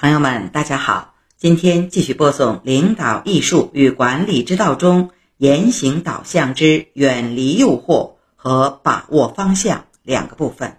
[0.00, 10.78] 朋友们，大家好，今天继续播送领导艺术与管理之道中言行导向之远离诱惑和把握方向两个部分。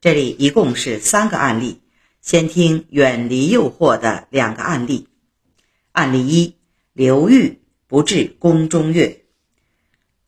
[0.00, 1.82] 这里一共是三个案例，
[2.22, 5.06] 先听远离诱惑的两个案例。
[5.92, 6.56] 案例一：
[6.94, 9.26] 刘裕不至宫中乐。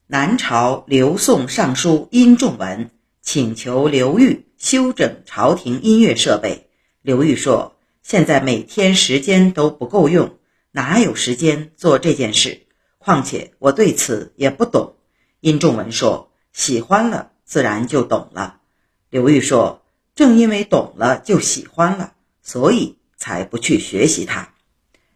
[0.07, 2.91] 南朝刘宋尚书殷仲文
[3.23, 6.69] 请求刘裕修整朝廷音乐设备，
[7.01, 7.74] 刘裕说。
[8.05, 10.37] 现在每天时间都不够用，
[10.73, 12.67] 哪有时间做这件事？
[12.99, 14.97] 况且我对此也不懂。
[15.41, 18.61] 殷仲文说：“喜欢了，自然就懂了。”
[19.09, 22.13] 刘裕说：“正因为懂了，就喜欢了，
[22.43, 24.53] 所以才不去学习它。”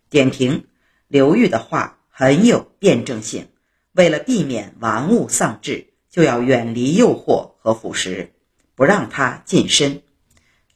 [0.09, 0.65] 点评：
[1.09, 3.49] 刘裕的话很有辩证性。
[3.93, 8.31] 为了避免玩物丧志，就要远离诱惑和腐蚀，
[8.75, 10.01] 不让它近身。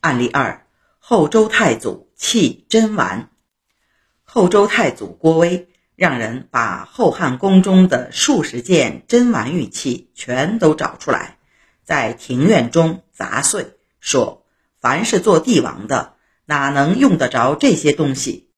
[0.00, 0.66] 案例二。
[1.04, 3.30] 后周太祖弃真丸。
[4.22, 11.38] 后周太祖郭威让人把后汉宫中的数十件真丸玉器全都找出来，
[11.82, 14.46] 在庭院中砸碎，说
[14.80, 18.50] ：“凡是做帝王的，哪能用得着这些东西？”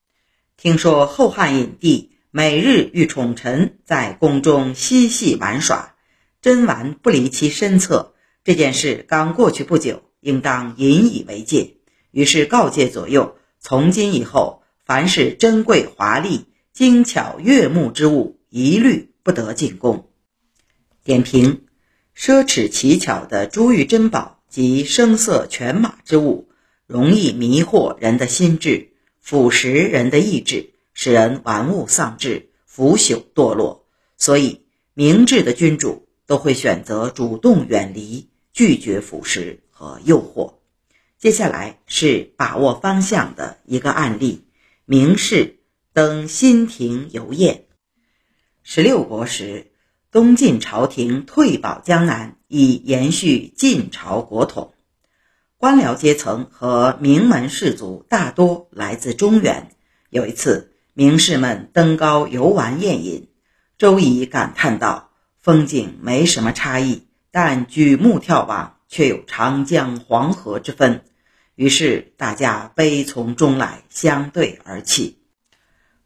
[0.58, 5.95] 听说后汉隐帝每日与宠臣在宫中嬉戏玩耍，
[6.42, 8.12] 真丸不离其身侧，
[8.45, 11.79] 这件事刚过去不久，应当引以为戒。
[12.15, 20.09] 于是告诫左右：从今以后，凡是珍贵华丽、精巧悦目之物，一律不得进宫。
[21.03, 21.65] 点评：
[22.17, 26.48] 奢侈奇巧的珠玉珍宝及声色犬马之物，
[26.87, 33.87] 容易迷惑人的心智，腐蚀人的意志，使人玩物丧志、腐朽堕落。
[34.17, 34.62] 所以，
[34.95, 40.64] 明智的君主都会选择主动远离，拒绝腐蚀和诱惑。
[41.25, 44.44] 接下来是把握方向的一个案例：
[44.84, 45.61] 明氏
[45.94, 47.64] 登新亭游宴。
[48.62, 49.72] 十六国时，
[50.11, 54.74] 东晋朝廷退保江南，以延续晋朝国统。
[55.57, 59.70] 官僚阶层和名门士族大多来自中原。
[60.11, 63.29] 有一次，名士们登高游玩宴饮，
[63.79, 65.08] 周仪感叹道
[65.40, 71.02] ：“风景没什么差异，但举目眺望，却有长江黄河之分。”
[71.55, 75.19] 于是大家悲从中来，相对而泣。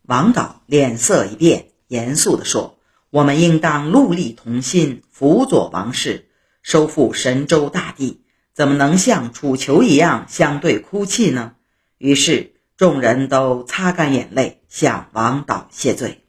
[0.03, 2.78] 王导脸色一变，严肃地说
[3.10, 6.28] ：“我们应当戮力同心，辅佐王室，
[6.62, 8.22] 收复神州大地，
[8.54, 11.54] 怎么能像楚囚一样相对哭泣呢？”
[11.97, 16.25] 于是众人都擦干眼泪，向王导谢罪。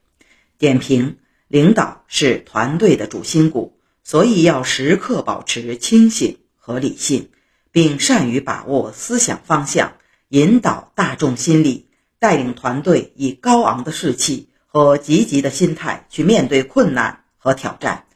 [0.58, 7.30] 点评：领导是团队的主心骨，所以要时刻保持清醒和理性。
[7.72, 9.92] 并善于把握思想方向，
[10.28, 11.88] 引导大众心理，
[12.18, 18.06] 带领团队以高昂的士气和积极的心态去面对困难和挑战，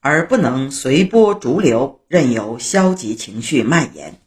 [0.00, 4.20] 而不能随波逐流，任由消极情绪蔓延。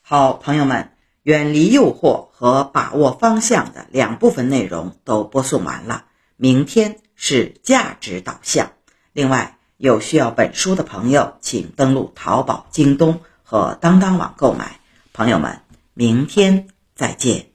[0.00, 0.90] 好，朋友们，
[1.22, 6.06] 远离诱惑和把握方向的两部分内容都播送完了。
[6.36, 8.72] 明天是价值导向。
[9.12, 13.20] 另外，有需要本书的朋友，请登录淘宝、京东。
[13.44, 14.80] 和当当网购买，
[15.12, 15.60] 朋友们，
[15.92, 16.66] 明天
[16.96, 17.53] 再见。